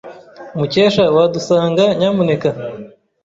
Mukesha, 0.57 1.03
wadusanga, 1.15 1.85
nyamuneka? 1.99 2.49